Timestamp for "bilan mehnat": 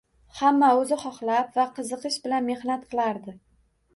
2.25-2.87